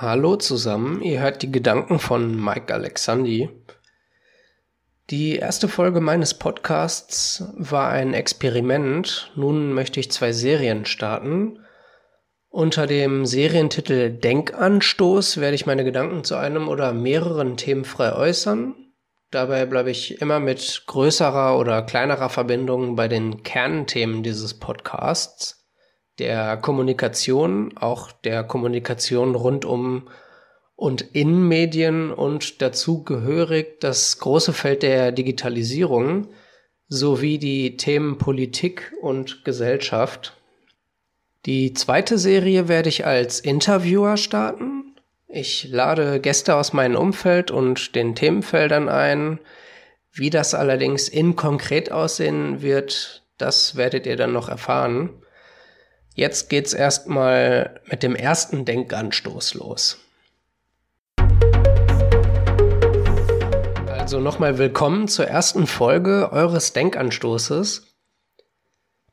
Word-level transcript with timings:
Hallo 0.00 0.36
zusammen, 0.36 1.02
ihr 1.02 1.18
hört 1.18 1.42
die 1.42 1.50
Gedanken 1.50 1.98
von 1.98 2.40
Mike 2.40 2.72
Alexandi. 2.72 3.48
Die 5.10 5.34
erste 5.34 5.66
Folge 5.66 6.00
meines 6.00 6.34
Podcasts 6.34 7.42
war 7.56 7.88
ein 7.88 8.14
Experiment. 8.14 9.32
Nun 9.34 9.72
möchte 9.72 9.98
ich 9.98 10.12
zwei 10.12 10.30
Serien 10.30 10.84
starten. 10.84 11.58
Unter 12.48 12.86
dem 12.86 13.26
Serientitel 13.26 14.10
Denkanstoß 14.10 15.38
werde 15.38 15.56
ich 15.56 15.66
meine 15.66 15.82
Gedanken 15.82 16.22
zu 16.22 16.36
einem 16.36 16.68
oder 16.68 16.92
mehreren 16.92 17.56
Themen 17.56 17.84
frei 17.84 18.12
äußern. 18.12 18.76
Dabei 19.32 19.66
bleibe 19.66 19.90
ich 19.90 20.20
immer 20.20 20.38
mit 20.38 20.84
größerer 20.86 21.58
oder 21.58 21.82
kleinerer 21.82 22.28
Verbindung 22.28 22.94
bei 22.94 23.08
den 23.08 23.42
Kernthemen 23.42 24.22
dieses 24.22 24.60
Podcasts 24.60 25.67
der 26.18 26.56
Kommunikation, 26.56 27.76
auch 27.76 28.12
der 28.12 28.44
Kommunikation 28.44 29.34
rund 29.34 29.64
um 29.64 30.08
und 30.76 31.02
in 31.02 31.48
Medien 31.48 32.12
und 32.12 32.62
dazu 32.62 33.02
gehörig 33.02 33.80
das 33.80 34.18
große 34.18 34.52
Feld 34.52 34.82
der 34.82 35.12
Digitalisierung 35.12 36.28
sowie 36.88 37.38
die 37.38 37.76
Themen 37.76 38.16
Politik 38.18 38.92
und 39.02 39.44
Gesellschaft. 39.44 40.36
Die 41.46 41.72
zweite 41.72 42.18
Serie 42.18 42.68
werde 42.68 42.88
ich 42.88 43.06
als 43.06 43.40
Interviewer 43.40 44.16
starten. 44.16 44.96
Ich 45.28 45.68
lade 45.68 46.20
Gäste 46.20 46.54
aus 46.54 46.72
meinem 46.72 46.96
Umfeld 46.96 47.50
und 47.50 47.94
den 47.94 48.14
Themenfeldern 48.14 48.88
ein. 48.88 49.38
Wie 50.12 50.30
das 50.30 50.54
allerdings 50.54 51.08
in 51.08 51.36
konkret 51.36 51.92
aussehen 51.92 52.62
wird, 52.62 53.24
das 53.36 53.76
werdet 53.76 54.06
ihr 54.06 54.16
dann 54.16 54.32
noch 54.32 54.48
erfahren. 54.48 55.10
Jetzt 56.18 56.50
geht's 56.50 56.72
erstmal 56.72 57.80
mit 57.84 58.02
dem 58.02 58.16
ersten 58.16 58.64
Denkanstoß 58.64 59.54
los. 59.54 59.98
Also 63.86 64.18
nochmal 64.18 64.58
willkommen 64.58 65.06
zur 65.06 65.26
ersten 65.28 65.68
Folge 65.68 66.32
eures 66.32 66.72
Denkanstoßes. 66.72 67.94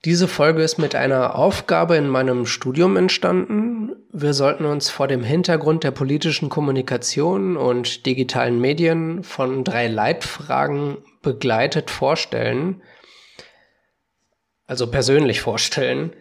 Diese 0.04 0.28
Folge 0.28 0.64
ist 0.64 0.80
mit 0.80 0.96
einer 0.96 1.36
Aufgabe 1.36 1.96
in 1.96 2.10
meinem 2.10 2.48
Studium 2.48 2.98
entstanden. 2.98 3.92
Wir 4.12 4.34
sollten 4.34 4.66
uns 4.66 4.90
vor 4.90 5.08
dem 5.08 5.24
Hintergrund 5.24 5.84
der 5.84 5.92
politischen 5.92 6.50
Kommunikation 6.50 7.56
und 7.56 8.08
digitalen 8.08 8.60
Medien 8.60 9.24
von 9.24 9.64
drei 9.64 9.90
Leitfragen 9.90 10.98
begleitet 11.22 11.92
vorstellen, 11.92 12.82
also 14.66 14.90
persönlich 14.90 15.42
vorstellen, 15.42 16.12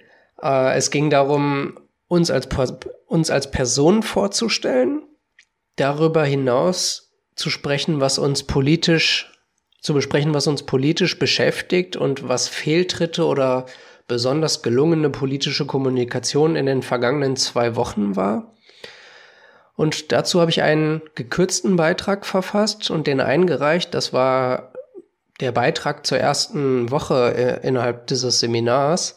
äh, 0.44 0.76
es 0.76 0.90
ging 0.90 1.10
darum, 1.10 1.78
uns 2.06 2.30
als, 2.30 2.48
uns 3.06 3.30
als 3.30 3.50
Person 3.50 4.02
vorzustellen, 4.02 5.02
darüber 5.76 6.24
hinaus 6.24 7.12
zu 7.34 7.50
sprechen, 7.50 8.00
was 8.00 8.18
uns 8.18 8.44
politisch, 8.44 9.32
zu 9.80 9.94
besprechen, 9.94 10.34
was 10.34 10.46
uns 10.46 10.62
politisch 10.62 11.18
beschäftigt 11.18 11.96
und 11.96 12.28
was 12.28 12.48
Fehltritte 12.48 13.26
oder 13.26 13.66
besonders 14.06 14.62
gelungene 14.62 15.10
politische 15.10 15.66
Kommunikation 15.66 16.56
in 16.56 16.66
den 16.66 16.82
vergangenen 16.82 17.36
zwei 17.36 17.74
Wochen 17.74 18.16
war. 18.16 18.54
Und 19.76 20.12
dazu 20.12 20.40
habe 20.40 20.50
ich 20.50 20.62
einen 20.62 21.02
gekürzten 21.14 21.76
Beitrag 21.76 22.26
verfasst 22.26 22.90
und 22.90 23.06
den 23.06 23.20
eingereicht. 23.20 23.92
Das 23.92 24.12
war 24.12 24.72
der 25.40 25.50
Beitrag 25.50 26.06
zur 26.06 26.18
ersten 26.18 26.90
Woche 26.90 27.34
äh, 27.34 27.66
innerhalb 27.66 28.06
dieses 28.06 28.38
Seminars. 28.38 29.16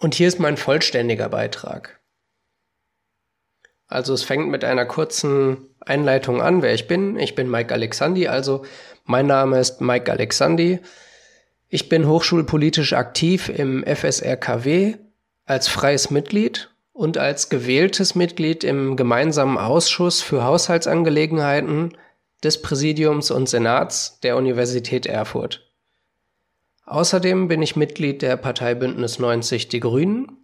Und 0.00 0.14
hier 0.14 0.28
ist 0.28 0.40
mein 0.40 0.56
vollständiger 0.56 1.28
Beitrag. 1.28 2.00
Also 3.86 4.14
es 4.14 4.22
fängt 4.22 4.48
mit 4.48 4.64
einer 4.64 4.86
kurzen 4.86 5.68
Einleitung 5.80 6.40
an, 6.40 6.62
wer 6.62 6.72
ich 6.72 6.88
bin. 6.88 7.18
Ich 7.18 7.34
bin 7.34 7.50
Mike 7.50 7.74
Alexandi, 7.74 8.26
also 8.26 8.64
mein 9.04 9.26
Name 9.26 9.60
ist 9.60 9.80
Mike 9.80 10.10
Alexandi. 10.10 10.80
Ich 11.68 11.88
bin 11.88 12.08
hochschulpolitisch 12.08 12.94
aktiv 12.94 13.48
im 13.48 13.84
FSRKW 13.84 14.94
als 15.44 15.68
freies 15.68 16.10
Mitglied 16.10 16.70
und 16.92 17.18
als 17.18 17.48
gewähltes 17.50 18.14
Mitglied 18.14 18.64
im 18.64 18.96
gemeinsamen 18.96 19.58
Ausschuss 19.58 20.22
für 20.22 20.44
Haushaltsangelegenheiten 20.44 21.96
des 22.42 22.62
Präsidiums 22.62 23.30
und 23.30 23.48
Senats 23.48 24.20
der 24.20 24.36
Universität 24.36 25.04
Erfurt. 25.04 25.69
Außerdem 26.86 27.48
bin 27.48 27.62
ich 27.62 27.76
Mitglied 27.76 28.22
der 28.22 28.36
Partei 28.36 28.74
Bündnis 28.74 29.18
90 29.18 29.68
Die 29.68 29.80
Grünen. 29.80 30.38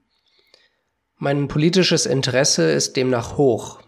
Mein 1.17 1.49
politisches 1.49 2.07
Interesse 2.07 2.71
ist 2.71 2.97
demnach 2.97 3.37
hoch. 3.37 3.81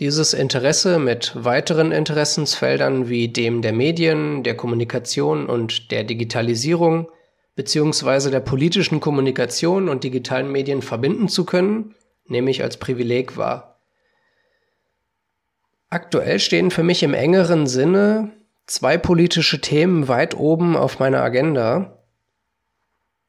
Dieses 0.00 0.32
Interesse 0.32 0.98
mit 0.98 1.32
weiteren 1.34 1.92
Interessensfeldern 1.92 3.08
wie 3.08 3.28
dem 3.28 3.62
der 3.62 3.72
Medien, 3.72 4.42
der 4.42 4.56
Kommunikation 4.56 5.46
und 5.46 5.90
der 5.90 6.04
Digitalisierung 6.04 7.08
beziehungsweise 7.54 8.30
der 8.30 8.40
politischen 8.40 9.00
Kommunikation 9.00 9.88
und 9.88 10.04
digitalen 10.04 10.50
Medien 10.50 10.82
verbinden 10.82 11.28
zu 11.28 11.44
können, 11.44 11.94
nehme 12.26 12.50
ich 12.50 12.62
als 12.62 12.78
Privileg 12.78 13.36
wahr. 13.36 13.80
Aktuell 15.90 16.40
stehen 16.40 16.70
für 16.70 16.82
mich 16.82 17.02
im 17.02 17.12
engeren 17.12 17.66
Sinne 17.66 18.32
zwei 18.72 18.96
politische 18.96 19.60
Themen 19.60 20.08
weit 20.08 20.34
oben 20.34 20.78
auf 20.78 20.98
meiner 20.98 21.22
Agenda. 21.22 21.98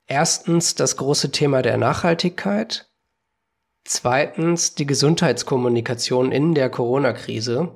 Erstens 0.08 0.76
das 0.76 0.96
große 0.96 1.32
Thema 1.32 1.62
der 1.62 1.76
Nachhaltigkeit. 1.76 2.88
Zweitens 3.84 4.76
die 4.76 4.86
Gesundheitskommunikation 4.86 6.32
in 6.32 6.56
der 6.56 6.70
Corona-Krise. 6.70 7.74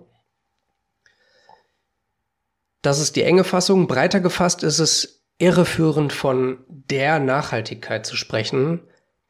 Das 2.81 2.99
ist 2.99 3.17
die 3.17 3.23
enge 3.23 3.43
Fassung. 3.43 3.87
Breiter 3.87 4.21
gefasst 4.21 4.63
ist 4.63 4.79
es 4.79 5.25
irreführend 5.37 6.13
von 6.13 6.63
der 6.69 7.19
Nachhaltigkeit 7.19 8.05
zu 8.05 8.15
sprechen, 8.15 8.79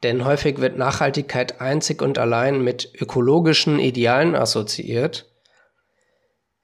denn 0.04 0.24
häufig 0.24 0.58
wird 0.58 0.78
Nachhaltigkeit 0.78 1.60
einzig 1.60 2.02
und 2.02 2.18
allein 2.18 2.62
mit 2.62 2.92
ökologischen 3.00 3.80
Idealen 3.80 4.36
assoziiert. 4.36 5.28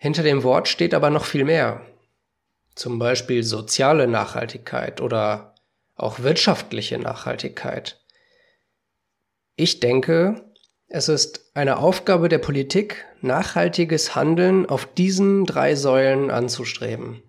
Hinter 0.05 0.23
dem 0.23 0.43
Wort 0.43 0.69
steht 0.69 0.93
aber 0.93 1.09
noch 1.09 1.25
viel 1.25 1.45
mehr. 1.45 1.81
Zum 2.75 2.99
Beispiel 2.99 3.43
soziale 3.43 4.07
Nachhaltigkeit 4.07 5.01
oder 5.01 5.55
auch 5.95 6.19
wirtschaftliche 6.19 6.99
Nachhaltigkeit. 6.99 8.05
Ich 9.57 9.81
denke, 9.81 10.45
es 10.89 11.09
ist 11.09 11.53
eine 11.55 11.79
Aufgabe 11.79 12.29
der 12.29 12.37
Politik, 12.37 13.07
nachhaltiges 13.23 14.15
Handeln 14.15 14.67
auf 14.67 14.85
diesen 14.85 15.47
drei 15.47 15.75
Säulen 15.75 16.31
anzustreben. 16.31 17.23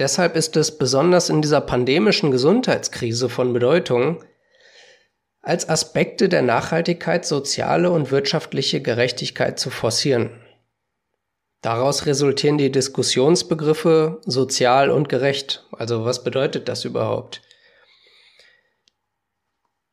Deshalb 0.00 0.34
ist 0.34 0.56
es 0.56 0.78
besonders 0.78 1.28
in 1.28 1.42
dieser 1.42 1.60
pandemischen 1.60 2.32
Gesundheitskrise 2.32 3.28
von 3.28 3.52
Bedeutung, 3.52 4.24
als 5.42 5.68
Aspekte 5.68 6.28
der 6.28 6.42
Nachhaltigkeit 6.42 7.24
soziale 7.24 7.92
und 7.92 8.10
wirtschaftliche 8.10 8.82
Gerechtigkeit 8.82 9.60
zu 9.60 9.70
forcieren. 9.70 10.32
Daraus 11.62 12.06
resultieren 12.06 12.56
die 12.56 12.72
Diskussionsbegriffe 12.72 14.20
sozial 14.24 14.90
und 14.90 15.08
gerecht. 15.08 15.66
Also 15.72 16.04
was 16.04 16.24
bedeutet 16.24 16.68
das 16.68 16.84
überhaupt? 16.84 17.42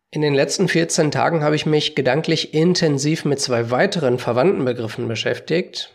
In 0.09 0.21
den 0.21 0.33
letzten 0.33 0.69
14 0.69 1.11
Tagen 1.11 1.43
habe 1.43 1.57
ich 1.57 1.65
mich 1.65 1.93
gedanklich 1.93 2.53
intensiv 2.53 3.25
mit 3.25 3.41
zwei 3.41 3.69
weiteren 3.69 4.17
verwandten 4.17 4.63
Begriffen 4.63 5.09
beschäftigt. 5.09 5.93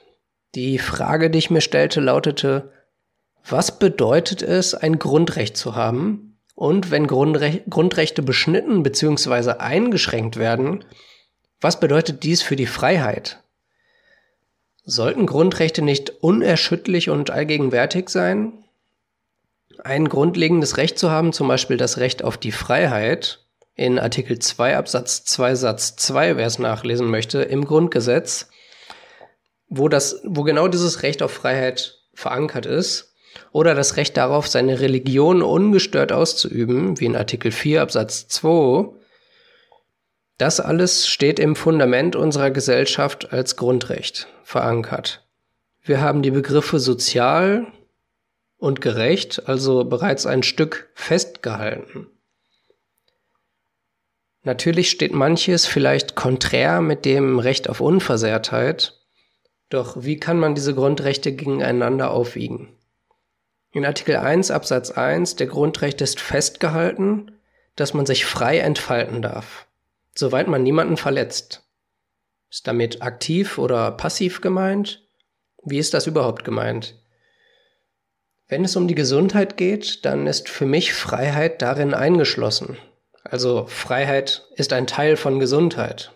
Die 0.55 0.79
Frage, 0.79 1.31
die 1.31 1.39
ich 1.39 1.51
mir 1.51 1.63
stellte, 1.63 2.01
lautete, 2.01 2.71
was 3.49 3.79
bedeutet 3.79 4.43
es, 4.43 4.75
ein 4.75 4.99
Grundrecht 4.99 5.57
zu 5.57 5.75
haben? 5.75 6.39
Und 6.55 6.91
wenn 6.91 7.07
Grundre 7.07 7.63
Grundrechte 7.69 8.23
beschnitten 8.23 8.83
bzw. 8.83 9.53
eingeschränkt 9.53 10.37
werden, 10.37 10.85
was 11.63 11.81
bedeutet 11.81 12.23
dies 12.23 12.43
für 12.43 12.57
die 12.57 12.67
Freiheit? 12.67 13.42
Sollten 14.85 15.27
Grundrechte 15.27 15.83
nicht 15.83 16.11
unerschütterlich 16.23 17.09
und 17.09 17.31
allgegenwärtig 17.31 18.09
sein? 18.09 18.53
Ein 19.85 20.09
grundlegendes 20.09 20.77
Recht 20.77 20.99
zu 20.99 21.11
haben, 21.11 21.33
zum 21.33 21.49
Beispiel 21.49 21.77
das 21.77 21.99
Recht 21.99 22.25
auf 22.25 22.37
die 22.37 22.53
Freiheit, 22.53 23.41
in 23.75 23.99
Artikel 23.99 24.39
2 24.39 24.77
Absatz 24.77 25.25
2 25.25 25.55
Satz 25.55 25.97
2, 25.97 26.37
wer 26.37 26.47
es 26.47 26.59
nachlesen 26.59 27.09
möchte, 27.09 27.43
im 27.43 27.65
Grundgesetz, 27.65 28.49
wo 29.69 29.89
das, 29.89 30.21
wo 30.25 30.43
genau 30.43 30.69
dieses 30.69 31.03
Recht 31.03 31.23
auf 31.23 31.33
Freiheit 31.33 31.99
verankert 32.13 32.67
ist, 32.67 33.15
oder 33.51 33.75
das 33.75 33.97
Recht 33.97 34.17
darauf, 34.17 34.47
seine 34.47 34.81
Religion 34.81 35.43
ungestört 35.43 36.13
auszuüben, 36.13 37.01
wie 37.01 37.07
in 37.07 37.17
Artikel 37.17 37.51
4 37.51 37.83
Absatz 37.83 38.29
2, 38.29 38.95
das 40.39 40.61
alles 40.61 41.07
steht 41.07 41.39
im 41.39 41.57
Fundament 41.57 42.17
unserer 42.17 42.51
Gesellschaft 42.51 43.33
als 43.33 43.57
Grundrecht 43.57 44.29
verankert. 44.43 45.27
Wir 45.83 46.01
haben 46.01 46.23
die 46.23 46.31
Begriffe 46.31 46.79
sozial 46.79 47.67
und 48.57 48.81
gerecht 48.81 49.49
also 49.49 49.85
bereits 49.85 50.27
ein 50.27 50.43
Stück 50.43 50.91
festgehalten. 50.95 52.07
Natürlich 54.45 54.91
steht 54.91 55.13
manches 55.13 55.67
vielleicht 55.67 56.17
konträr 56.17 56.81
mit 56.81 57.05
dem 57.05 57.39
Recht 57.39 57.69
auf 57.69 57.81
Unversehrtheit, 57.81 59.01
doch 59.69 60.03
wie 60.03 60.19
kann 60.19 60.39
man 60.39 60.55
diese 60.55 60.75
Grundrechte 60.75 61.33
gegeneinander 61.33 62.11
aufwiegen? 62.11 62.77
In 63.73 63.87
Artikel 63.87 64.17
1 64.17 64.51
Absatz 64.51 64.91
1 64.91 65.37
der 65.37 65.47
Grundrechte 65.47 66.05
ist 66.05 66.21
festgehalten, 66.21 67.33
dass 67.75 67.95
man 67.95 68.05
sich 68.05 68.27
frei 68.27 68.59
entfalten 68.59 69.23
darf, 69.23 69.67
soweit 70.15 70.49
man 70.49 70.63
niemanden 70.63 70.97
verletzt. 70.97 71.63
Ist 72.51 72.67
damit 72.67 73.03
aktiv 73.03 73.59
oder 73.59 73.91
passiv 73.93 74.41
gemeint? 74.41 75.03
Wie 75.65 75.79
ist 75.79 75.95
das 75.95 76.07
überhaupt 76.07 76.45
gemeint? 76.45 76.97
Wenn 78.49 78.65
es 78.65 78.77
um 78.77 78.89
die 78.89 78.95
Gesundheit 78.95 79.57
geht, 79.57 80.05
dann 80.05 80.27
ist 80.27 80.49
für 80.49 80.67
mich 80.67 80.93
Freiheit 80.93 81.63
darin 81.63 81.95
eingeschlossen. 81.95 82.77
Also 83.25 83.67
Freiheit 83.67 84.47
ist 84.57 84.73
ein 84.73 84.87
Teil 84.87 85.17
von 85.17 85.39
Gesundheit. 85.39 86.13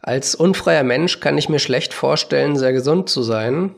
Als 0.00 0.34
unfreier 0.34 0.84
Mensch 0.84 1.20
kann 1.20 1.38
ich 1.38 1.48
mir 1.48 1.58
schlecht 1.58 1.94
vorstellen, 1.94 2.56
sehr 2.56 2.72
gesund 2.72 3.08
zu 3.08 3.22
sein. 3.22 3.74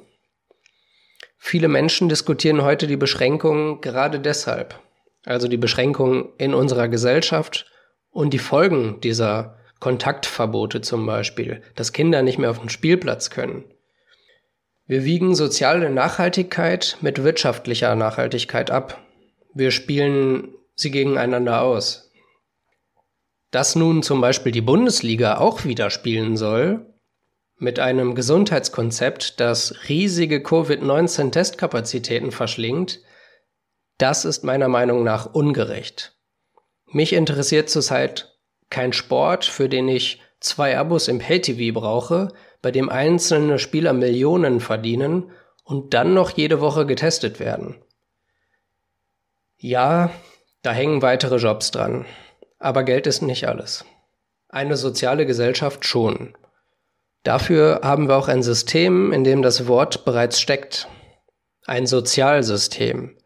Viele 1.38 1.68
Menschen 1.68 2.08
diskutieren 2.08 2.62
heute 2.62 2.86
die 2.86 2.96
Beschränkungen 2.96 3.80
gerade 3.80 4.20
deshalb. 4.20 4.78
Also 5.24 5.48
die 5.48 5.56
Beschränkungen 5.56 6.30
in 6.38 6.54
unserer 6.54 6.88
Gesellschaft 6.88 7.66
und 8.10 8.32
die 8.34 8.38
Folgen 8.38 9.00
dieser 9.00 9.58
Kontaktverbote 9.78 10.80
zum 10.82 11.06
Beispiel, 11.06 11.62
dass 11.74 11.92
Kinder 11.92 12.22
nicht 12.22 12.38
mehr 12.38 12.50
auf 12.50 12.60
den 12.60 12.68
Spielplatz 12.68 13.30
können. 13.30 13.64
Wir 14.86 15.04
wiegen 15.04 15.34
soziale 15.34 15.88
Nachhaltigkeit 15.88 16.98
mit 17.00 17.22
wirtschaftlicher 17.22 17.94
Nachhaltigkeit 17.94 18.70
ab. 18.70 19.00
Wir 19.54 19.70
spielen 19.70 20.54
sie 20.74 20.90
gegeneinander 20.90 21.62
aus. 21.62 22.10
Dass 23.50 23.76
nun 23.76 24.02
zum 24.02 24.20
Beispiel 24.20 24.52
die 24.52 24.60
Bundesliga 24.60 25.38
auch 25.38 25.64
wieder 25.64 25.90
spielen 25.90 26.36
soll, 26.36 26.86
mit 27.56 27.78
einem 27.78 28.14
Gesundheitskonzept, 28.14 29.38
das 29.38 29.88
riesige 29.88 30.42
Covid-19-Testkapazitäten 30.42 32.32
verschlingt, 32.32 33.00
das 33.98 34.24
ist 34.24 34.44
meiner 34.44 34.68
Meinung 34.68 35.04
nach 35.04 35.26
ungerecht. 35.34 36.16
Mich 36.92 37.12
interessiert 37.12 37.70
zurzeit 37.70 38.36
kein 38.68 38.92
Sport, 38.92 39.44
für 39.44 39.68
den 39.68 39.88
ich 39.88 40.20
zwei 40.40 40.78
Abos 40.78 41.08
im 41.08 41.18
Pay-TV 41.18 41.78
brauche, 41.78 42.32
bei 42.62 42.70
dem 42.70 42.88
einzelne 42.88 43.58
Spieler 43.58 43.92
Millionen 43.92 44.60
verdienen 44.60 45.30
und 45.64 45.94
dann 45.94 46.14
noch 46.14 46.30
jede 46.30 46.60
Woche 46.60 46.86
getestet 46.86 47.40
werden. 47.40 47.76
Ja, 49.56 50.10
da 50.62 50.72
hängen 50.72 51.02
weitere 51.02 51.36
Jobs 51.36 51.70
dran. 51.70 52.06
Aber 52.58 52.82
Geld 52.82 53.06
ist 53.06 53.22
nicht 53.22 53.46
alles. 53.46 53.84
Eine 54.48 54.76
soziale 54.76 55.26
Gesellschaft 55.26 55.86
schon. 55.86 56.34
Dafür 57.22 57.80
haben 57.82 58.08
wir 58.08 58.16
auch 58.16 58.28
ein 58.28 58.42
System, 58.42 59.12
in 59.12 59.24
dem 59.24 59.42
das 59.42 59.68
Wort 59.68 60.04
bereits 60.04 60.40
steckt. 60.40 60.88
Ein 61.66 61.86
Sozialsystem, 61.86 63.16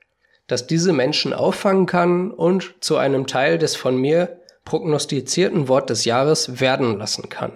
das 0.47 0.67
diese 0.67 0.93
Menschen 0.93 1.33
auffangen 1.33 1.87
kann 1.87 2.31
und 2.31 2.75
zu 2.81 2.97
einem 2.97 3.27
Teil 3.27 3.59
des 3.59 3.77
von 3.77 3.97
mir 3.97 4.41
prognostizierten 4.65 5.69
Wort 5.69 5.91
des 5.91 6.05
Jahres 6.05 6.61
werden 6.61 6.99
lassen 6.99 7.29
kann. 7.29 7.53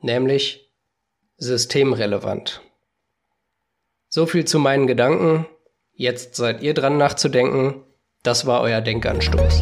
Nämlich 0.00 0.72
systemrelevant. 1.36 2.62
So 4.08 4.26
viel 4.26 4.44
zu 4.44 4.58
meinen 4.58 4.86
Gedanken. 4.86 5.46
Jetzt 5.92 6.36
seid 6.36 6.62
ihr 6.62 6.74
dran 6.74 6.98
nachzudenken. 6.98 7.82
Das 8.22 8.46
war 8.46 8.60
euer 8.60 8.80
Denkanstoß. 8.80 9.60